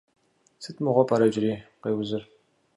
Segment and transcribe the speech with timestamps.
[0.63, 2.23] Сыт мыгъуэу пӏэрэ иджыри къеузыр?